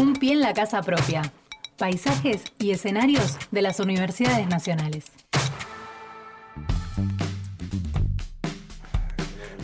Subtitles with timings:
[0.00, 1.22] Un pie en la casa propia.
[1.76, 5.10] Paisajes y escenarios de las universidades nacionales.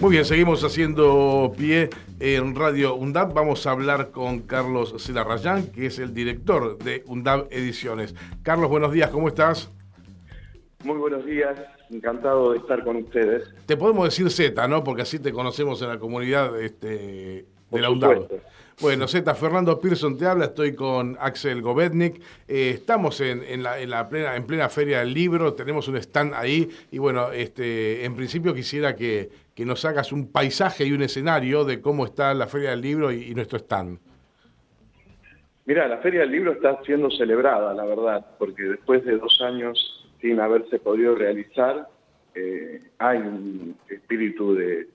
[0.01, 3.33] Muy bien, seguimos haciendo pie en Radio UNDAP.
[3.33, 8.17] Vamos a hablar con Carlos Celarrayán, que es el director de UNDAP Ediciones.
[8.43, 9.71] Carlos, buenos días, ¿cómo estás?
[10.83, 11.57] Muy buenos días,
[11.91, 13.45] encantado de estar con ustedes.
[13.67, 14.83] Te podemos decir Z, ¿no?
[14.83, 18.31] Porque así te conocemos en la comunidad este, de la UNDAP.
[18.81, 22.21] Bueno, Z, Fernando Pearson te habla, estoy con Axel Govetnik.
[22.49, 26.99] Eh, estamos en, la, plena, en plena feria del libro, tenemos un stand ahí y
[26.99, 32.05] bueno, este, en principio quisiera que, nos hagas un paisaje y un escenario de cómo
[32.05, 34.01] está la feria del libro y, nuestro stand.
[35.67, 40.05] Mira, la feria del libro está siendo celebrada, la verdad, porque después de dos años
[40.21, 41.89] sin haberse podido realizar,
[42.35, 44.89] eh, hay un espíritu de,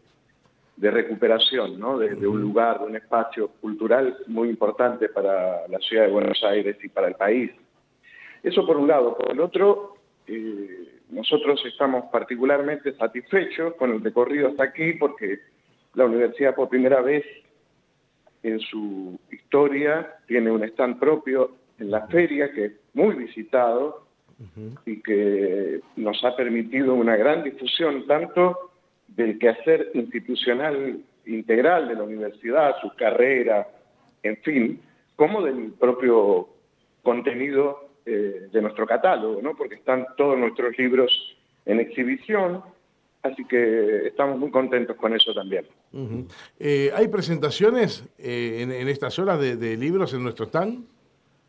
[0.80, 1.98] de recuperación ¿no?
[1.98, 6.78] de, un lugar, de un espacio cultural muy importante para la ciudad de Buenos Aires
[6.82, 7.52] y para el país.
[8.42, 9.18] Eso por un lado.
[9.18, 15.40] Por el otro, eh, nosotros estamos particularmente satisfechos con el recorrido hasta aquí porque
[15.96, 17.26] la universidad por primera vez
[18.42, 24.08] en su historia tiene un stand propio en la feria que es muy visitado
[24.86, 28.69] y que nos ha permitido una gran difusión tanto
[29.16, 33.68] del quehacer institucional integral de la universidad, su carrera,
[34.24, 34.82] en fin,
[35.16, 36.50] como del propio
[37.04, 39.56] contenido eh, de nuestro catálogo, ¿no?
[39.56, 41.12] porque están todos nuestros libros
[41.66, 42.64] en exhibición,
[43.22, 45.66] así que estamos muy contentos con eso también.
[46.60, 50.86] Eh, ¿Hay presentaciones eh, en, estas horas de, libros en nuestro stand?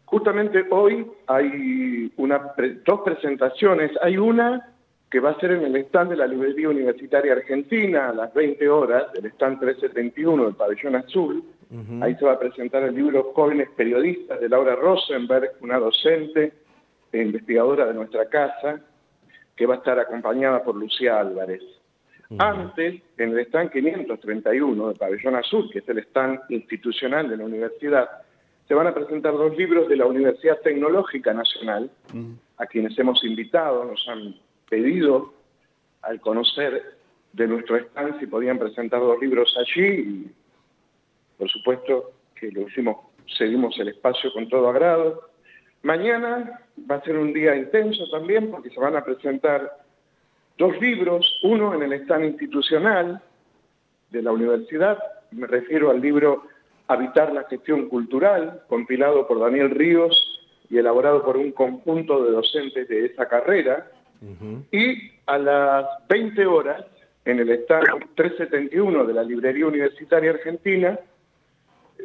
[0.04, 2.52] Justamente hoy hay una,
[2.84, 3.92] dos presentaciones.
[4.02, 4.69] Hay una
[5.10, 8.68] que va a ser en el stand de la Librería Universitaria Argentina a las 20
[8.68, 11.42] horas, el stand 371 del Pabellón Azul.
[12.00, 16.52] Ahí se va a presentar el libro Jóvenes Periodistas de Laura Rosenberg, una docente
[17.12, 18.80] e investigadora de nuestra casa,
[19.56, 21.62] que va a estar acompañada por Lucía Álvarez.
[22.38, 27.44] Antes, en el stand 531 del Pabellón Azul, que es el stand institucional de la
[27.44, 28.08] universidad,
[28.68, 31.90] se van a presentar dos libros de la Universidad Tecnológica Nacional,
[32.56, 34.34] a quienes hemos invitado, nos han
[34.70, 35.34] pedido
[36.00, 36.96] al conocer
[37.34, 40.30] de nuestro stand si podían presentar dos libros allí y
[41.36, 42.96] por supuesto que lo hicimos,
[43.38, 45.28] seguimos el espacio con todo agrado.
[45.82, 46.60] Mañana
[46.90, 49.70] va a ser un día intenso también porque se van a presentar
[50.58, 53.22] dos libros, uno en el stand institucional
[54.10, 54.98] de la universidad,
[55.30, 56.44] me refiero al libro
[56.88, 62.88] Habitar la gestión cultural, compilado por Daniel Ríos y elaborado por un conjunto de docentes
[62.88, 63.88] de esa carrera,
[64.70, 66.84] y a las 20 horas,
[67.24, 70.98] en el stand 371 de la Librería Universitaria Argentina,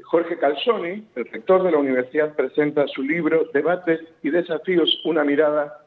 [0.04, 5.86] Jorge Calzoni, el rector de la universidad, presenta su libro Debates y Desafíos, una mirada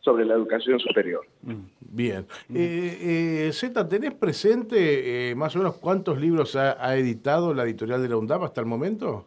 [0.00, 1.26] sobre la educación superior.
[1.42, 2.26] Mm, bien.
[2.54, 8.02] Eh, eh, Zeta, ¿tenés presente eh, más o menos cuántos libros ha, editado la editorial
[8.02, 9.26] de la UNDAP hasta el momento?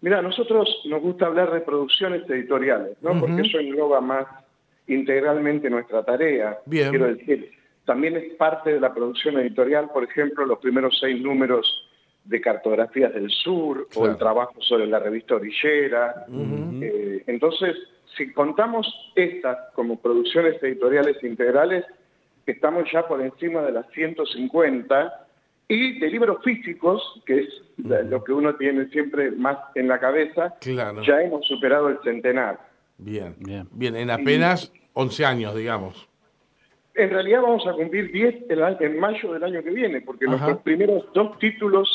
[0.00, 3.18] Mira, a nosotros nos gusta hablar de producciones editoriales, ¿no?
[3.18, 4.26] Porque eso engloba más
[4.88, 6.58] integralmente nuestra tarea.
[6.68, 7.50] Quiero decir,
[7.84, 11.88] también es parte de la producción editorial, por ejemplo, los primeros seis números
[12.24, 16.26] de Cartografías del Sur o el trabajo sobre la revista Orillera.
[16.82, 17.76] Eh, entonces,
[18.16, 21.84] si contamos estas como producciones editoriales integrales,
[22.46, 25.26] estamos ya por encima de las 150
[25.68, 30.54] y de libros físicos, que es lo que uno tiene siempre más en la cabeza,
[30.60, 32.67] ya hemos superado el centenar.
[32.98, 33.96] Bien, bien, bien.
[33.96, 36.08] En apenas 11 años, digamos.
[36.94, 38.46] En realidad vamos a cumplir 10
[38.80, 41.88] en mayo del año que viene, porque los primeros dos títulos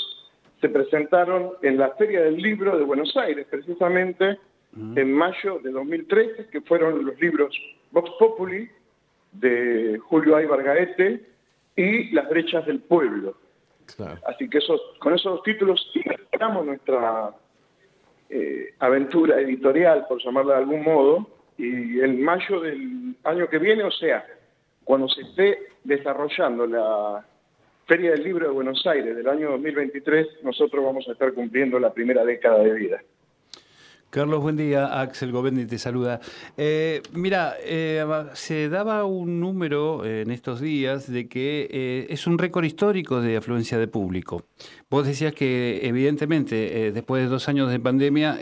[0.62, 4.40] se presentaron en la Feria del Libro de Buenos Aires, precisamente
[4.96, 7.53] en mayo de 2013, que fueron los libros
[7.91, 8.70] Vox Populi
[9.34, 11.22] de Julio Aybar Gaete
[11.75, 13.35] y Las brechas del pueblo.
[14.25, 17.34] Así que esos, con esos dos títulos iniciamos nuestra
[18.35, 21.28] eh, aventura editorial, por llamarla de algún modo,
[21.58, 24.26] y en mayo del año que viene, o sea,
[24.84, 27.24] cuando se esté desarrollando la
[27.85, 31.94] Feria del Libro de Buenos Aires del año 2023, nosotros vamos a estar cumpliendo la
[31.94, 33.03] primera década de vida.
[34.13, 35.01] Carlos, buen día.
[35.01, 36.21] Axel Govendi te saluda.
[36.55, 42.37] Eh, mira, eh, se daba un número en estos días de que eh, es un
[42.37, 44.43] récord histórico de afluencia de público.
[44.87, 48.37] Vos decías que evidentemente después de dos años de pandemia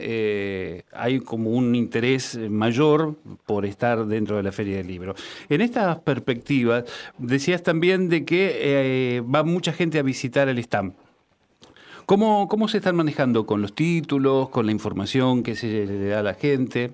[0.92, 3.16] hay como un interés mayor
[3.46, 5.16] por estar dentro de la Feria del Libro.
[5.48, 6.84] En estas perspectivas,
[7.18, 10.92] decías también de que va mucha gente a visitar el stand.
[12.06, 16.20] ¿Cómo, ¿Cómo se están manejando con los títulos, con la información que se le da
[16.20, 16.92] a la gente?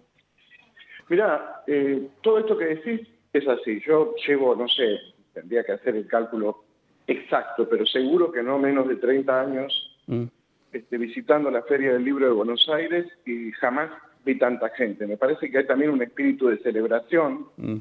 [1.09, 3.81] Mira, eh, todo esto que decís es así.
[3.85, 4.99] Yo llevo, no sé,
[5.33, 6.63] tendría que hacer el cálculo
[7.07, 10.25] exacto, pero seguro que no menos de 30 años mm.
[10.73, 13.89] este, visitando la Feria del Libro de Buenos Aires y jamás
[14.25, 15.07] vi tanta gente.
[15.07, 17.77] Me parece que hay también un espíritu de celebración, mm.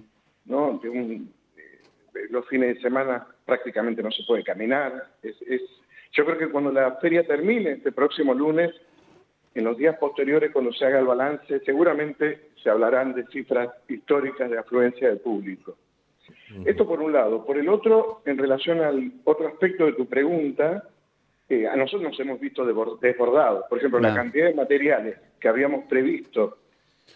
[0.47, 0.81] ¿no?
[0.85, 1.21] Eh,
[2.31, 5.11] los fines de semana prácticamente no se puede caminar.
[5.23, 5.63] Es, es,
[6.13, 8.73] yo creo que cuando la feria termine, este próximo lunes,
[9.55, 14.51] en los días posteriores, cuando se haga el balance, seguramente se hablarán de cifras históricas
[14.51, 15.77] de afluencia de público.
[16.65, 17.45] Esto por un lado.
[17.45, 20.85] Por el otro, en relación al otro aspecto de tu pregunta,
[21.49, 23.65] eh, a nosotros nos hemos visto desbordados.
[23.69, 26.59] Por ejemplo, la cantidad de materiales que habíamos previsto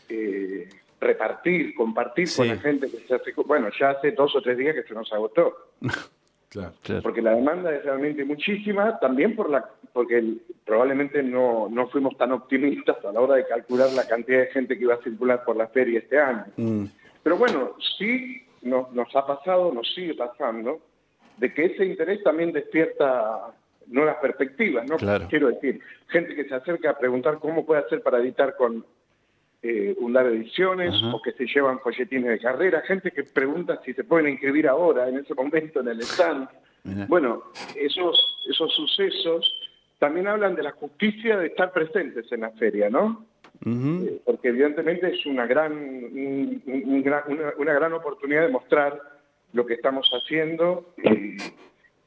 [0.08, 0.68] eh,
[1.00, 3.32] repartir, compartir con la gente que se hace...
[3.44, 5.72] Bueno, ya hace dos o tres días que se nos agotó.
[6.50, 12.16] Claro, Porque la demanda es realmente muchísima, también por la, porque probablemente no, no fuimos
[12.18, 15.44] tan optimistas a la hora de calcular la cantidad de gente que iba a circular
[15.44, 16.46] por la feria este año.
[16.56, 16.86] Mm.
[17.22, 20.80] Pero bueno, sí nos, nos ha pasado, nos sigue pasando,
[21.36, 23.54] de que ese interés también despierta
[23.86, 24.96] nuevas perspectivas, ¿no?
[25.28, 28.84] Quiero decir, gente que se acerca a preguntar cómo puede hacer para editar con
[29.62, 34.04] eh, UNDAB Ediciones o que se llevan folletines de carrera, gente que pregunta si se
[34.04, 36.48] pueden inscribir ahora, en ese momento, en el stand.
[37.08, 37.44] Bueno,
[37.76, 43.26] esos, esos sucesos también hablan de la justicia de estar presentes en la feria, ¿no?
[43.66, 45.72] Eh, porque evidentemente es una gran,
[47.58, 48.98] una, gran oportunidad de mostrar
[49.52, 51.36] lo que estamos haciendo y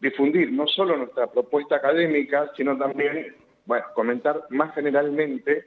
[0.01, 3.35] difundir no solo nuestra propuesta académica, sino también,
[3.67, 5.65] bueno, comentar más generalmente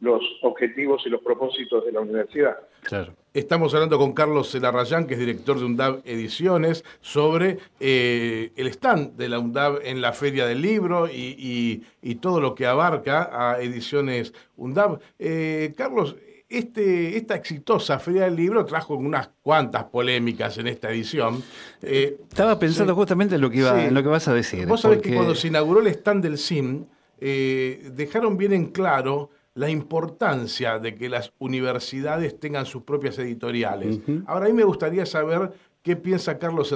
[0.00, 2.56] los objetivos y los propósitos de la universidad.
[2.82, 3.14] Claro.
[3.32, 9.16] Estamos hablando con Carlos Celarrayán, que es director de UNDAB Ediciones, sobre eh, el stand
[9.16, 11.82] de la UNDAB en la Feria del Libro y,
[12.20, 15.00] todo lo que abarca a Ediciones UNDAB.
[15.18, 16.16] Eh, Carlos,
[16.48, 21.42] este, esta exitosa Feria del Libro trajo unas cuantas polémicas en esta edición.
[21.82, 24.66] Eh, Estaba pensando justamente en lo que, iba, en lo que vas a decir.
[24.66, 26.86] Vos sabés que cuando se inauguró el stand del CIM,
[27.18, 34.00] dejaron bien en claro la importancia de que las universidades tengan sus propias editoriales.
[34.26, 35.50] Ahora, a mí me gustaría saber
[35.82, 36.74] qué piensa Carlos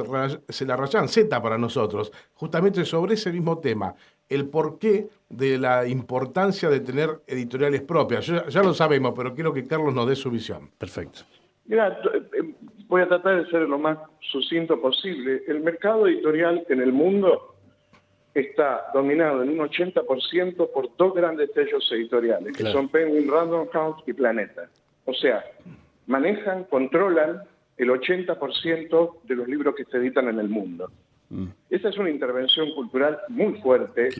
[0.49, 3.95] Celarrayán, Z para nosotros, justamente sobre ese mismo tema,
[4.31, 8.27] el porqué de la importancia de tener editoriales propias.
[8.27, 10.71] ya lo sabemos, pero quiero que Carlos nos dé su visión.
[10.79, 11.21] Perfecto.
[11.67, 12.55] Mira, eh,
[12.89, 15.43] voy a tratar de ser lo más sucinto posible.
[15.47, 17.57] El mercado editorial en el mundo
[18.35, 24.03] está dominado en un 80% por dos grandes sellos editoriales, que son Penguin Random House
[24.07, 24.69] y Planeta.
[25.05, 25.45] O sea,
[26.07, 27.43] manejan, controlan
[27.77, 30.91] el 80% de los libros que se editan en el mundo.
[31.31, 31.47] Mm.
[31.71, 34.11] Esa es una intervención cultural muy fuerte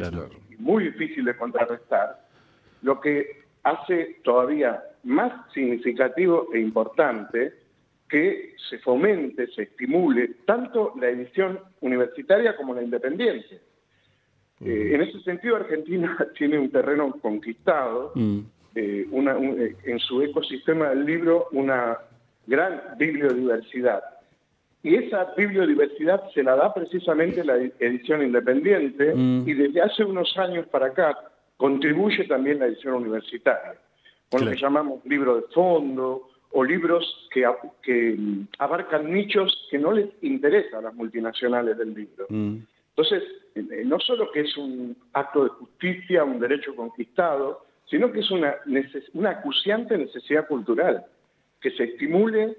[0.51, 2.27] y muy difícil de contrarrestar,
[2.83, 7.53] lo que hace todavía más significativo e importante
[8.09, 13.61] que se fomente, se estimule tanto la edición universitaria como la independiente.
[14.65, 18.39] Eh, en ese sentido, Argentina tiene un terreno conquistado, mm.
[18.75, 21.99] eh, eh, en su ecosistema del libro una
[22.47, 24.03] gran bibliodiversidad.
[24.83, 29.49] Y esa bibliodiversidad se la da precisamente la edición independiente mm.
[29.49, 31.17] y desde hace unos años para acá
[31.57, 33.75] contribuye también la edición universitaria,
[34.31, 37.47] con lo que llamamos libro de fondo o libros que,
[37.83, 38.19] que
[38.59, 42.27] abarcan nichos que no les interesa a las multinacionales del libro.
[42.31, 42.57] Mm.
[43.01, 48.21] Entonces, eh, no solo que es un acto de justicia, un derecho conquistado, sino que
[48.21, 48.57] es una,
[49.15, 51.05] una acuciante necesidad cultural,
[51.61, 52.57] que se estimule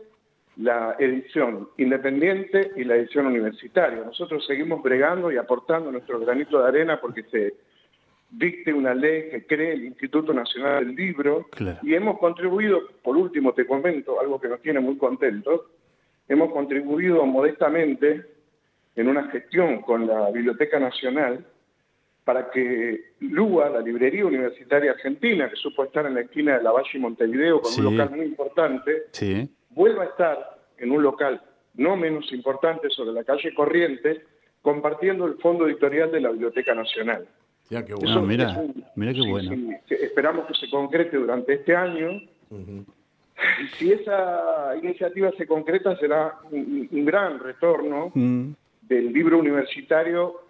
[0.58, 4.04] la edición independiente y la edición universitaria.
[4.04, 7.54] Nosotros seguimos bregando y aportando nuestro granito de arena porque se
[8.32, 11.48] dicte una ley que cree el Instituto Nacional del Libro
[11.84, 15.62] y hemos contribuido, por último te comento, algo que nos tiene muy contentos,
[16.28, 18.26] hemos contribuido modestamente
[18.96, 21.46] en una gestión con la Biblioteca Nacional
[22.24, 26.72] para que LUA, la Librería Universitaria Argentina, que supo estar en la esquina de la
[26.72, 29.04] Valle y Montevideo con un local muy importante,
[29.70, 31.42] vuelva a estar en un local
[31.76, 34.22] no menos importante sobre la calle Corrientes,
[34.62, 37.28] compartiendo el fondo editorial de la Biblioteca Nacional.
[37.70, 38.22] Ya, qué bueno.
[38.22, 38.62] mira,
[38.96, 39.80] mira qué bueno.
[39.90, 42.22] esperamos que se concrete durante este año.
[42.52, 48.52] Y si esa iniciativa se concreta, será un, gran retorno mm
[48.92, 50.42] del libro universitario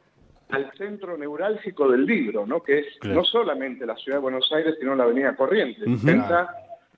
[0.50, 2.64] al centro neurálgico del libro, ¿no?
[2.64, 5.88] que es no solamente la ciudad de Buenos Aires, sino la avenida Corrientes.
[6.04, 6.50] Piensa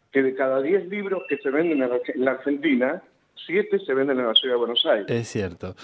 [0.09, 3.03] que de cada 10 libros que se venden en la Argentina,
[3.45, 5.05] siete se venden en la ciudad de Buenos Aires.
[5.09, 5.75] Es cierto.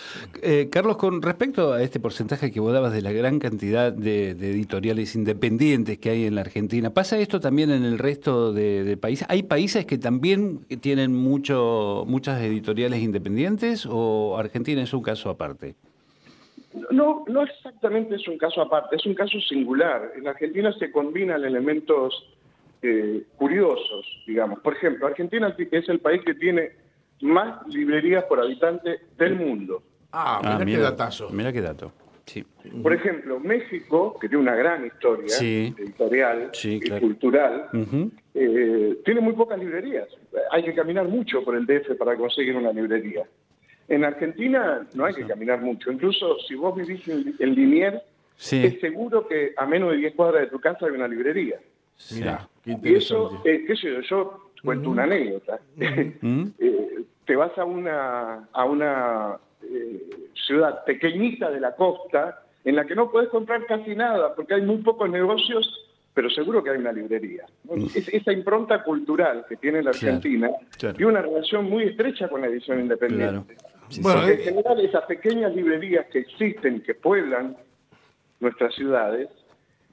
[0.42, 4.32] Eh, Carlos, con respecto a este porcentaje que vos dabas de la gran cantidad de,
[4.32, 9.28] editoriales independientes que hay en la Argentina, ¿pasa esto también en el resto de, países?
[9.30, 15.76] ¿Hay países que también tienen mucho, muchas editoriales independientes o Argentina es un caso aparte?
[16.92, 20.12] No, no exactamente es un caso aparte, es un caso singular.
[20.16, 22.14] En Argentina se combinan elementos
[22.82, 24.60] eh, curiosos, digamos.
[24.60, 26.72] Por ejemplo, Argentina es el país que tiene
[27.22, 29.84] más librerías por habitante del mundo.
[30.12, 31.30] Ah, ah mira, qué datazo.
[31.30, 31.92] Mira qué dato.
[32.26, 32.46] Sí.
[32.84, 37.70] Por ejemplo, México, que tiene una gran historia editorial y cultural,
[38.36, 40.08] eh, tiene muy pocas librerías.
[40.52, 43.24] Hay que caminar mucho por el DF para conseguir una librería.
[43.88, 45.92] En Argentina no hay que caminar mucho.
[45.92, 48.00] Incluso si vos vivís en, Liniers,
[48.38, 51.60] es seguro que a menos de 10 cuadras de tu casa hay una librería.
[52.14, 52.90] Mira, qué interesante.
[52.90, 55.60] Y eso, eh, qué sé yo, yo cuento una anécdota.
[55.82, 56.79] Eh,
[57.30, 62.96] te vas a una, a una eh, ciudad pequeñita de la costa en la que
[62.96, 66.92] no puedes comprar casi nada porque hay muy pocos negocios, pero seguro que hay una
[66.92, 67.46] librería.
[67.94, 72.80] esa impronta cultural que tiene la Argentina tiene una relación muy estrecha con la edición
[72.80, 73.58] independiente.
[74.02, 77.56] bueno, en general esas pequeñas librerías que existen y que pueblan
[78.40, 79.30] nuestras ciudades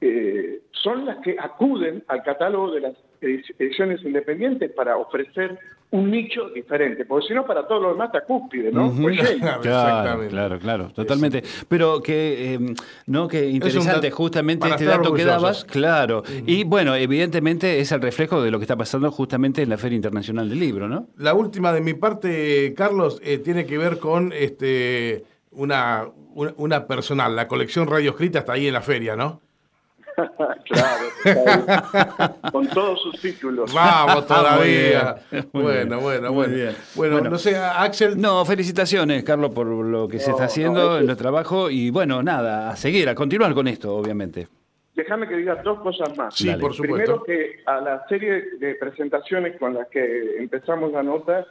[0.09, 5.59] eh, son las que acuden al catálogo de las ediciones independientes para ofrecer
[5.91, 8.93] un nicho diferente, porque si no para todos los demás está cúspide, ¿no?
[9.01, 9.21] Pues
[9.63, 11.43] claro, claro, claro, totalmente.
[11.69, 12.75] Pero que, eh,
[13.07, 16.23] no, que interesante, justamente este dato que dabas, claro.
[16.47, 19.97] Y bueno, evidentemente es el reflejo de lo que está pasando justamente en la Feria
[19.97, 21.09] Internacional del Libro, ¿no?
[21.19, 26.87] La última de mi parte, Carlos, eh, tiene que ver con este una, una, una
[26.87, 29.41] personal, la colección radio escrita está ahí en la feria, ¿no?
[30.65, 33.73] claro, con todos sus títulos.
[33.75, 35.17] Vamos todavía.
[35.53, 36.73] bueno, bueno, bueno.
[36.95, 37.21] bueno.
[37.21, 38.21] no sé, Axel.
[38.21, 42.71] No, felicitaciones, Carlos, por lo que se está haciendo en el trabajo y bueno, nada,
[42.71, 44.49] a seguir, a continuar con esto, obviamente.
[44.95, 46.35] Déjame que diga dos cosas más.
[46.35, 47.23] Sí, por supuesto.
[47.23, 51.47] Primero que a la serie de presentaciones con las que empezamos la nota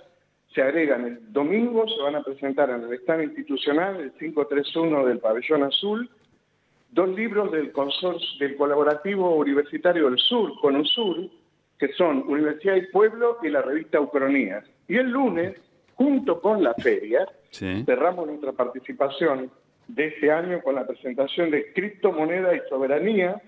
[0.55, 5.19] se agregan el domingo, se van a presentar en el stand institucional el 531 del
[5.19, 6.09] Pabellón Azul
[6.95, 11.17] dos libros del consorcio del colaborativo universitario del Sur, con un Sur,
[11.77, 14.63] que son Universidad y Pueblo y la revista Ucronías.
[14.87, 15.59] Y el lunes,
[15.95, 19.51] junto con la feria, cerramos nuestra participación
[19.89, 23.41] de este año con la presentación de Criptomoneda y Soberanía,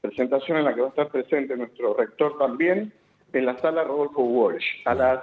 [0.00, 2.92] presentación en la que va a estar presente nuestro rector también,
[3.32, 5.20] en la sala Rodolfo Walsh, a las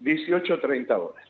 [0.00, 1.24] 18.30 horas.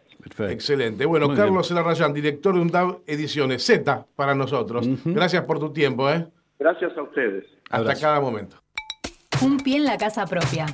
[0.49, 1.07] Excelente.
[1.07, 4.87] Bueno, Carlos Elarrayán, director de UNDAV Ediciones Z para nosotros.
[5.05, 6.11] Gracias por tu tiempo.
[6.11, 6.27] ¿eh?
[6.59, 7.45] Gracias a ustedes.
[7.71, 8.57] Hasta cada momento.
[9.43, 10.67] Un pie en la casa propia.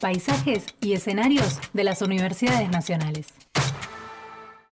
[0.00, 3.32] Paisajes y escenarios de las universidades nacionales.